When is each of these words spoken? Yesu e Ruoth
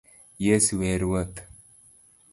Yesu 0.45 0.77
e 0.83 0.93
Ruoth 1.01 1.37